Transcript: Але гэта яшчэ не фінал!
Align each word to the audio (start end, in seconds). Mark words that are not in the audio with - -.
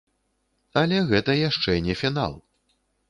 Але 0.81 0.97
гэта 1.11 1.31
яшчэ 1.49 1.77
не 1.89 1.95
фінал! 2.01 2.33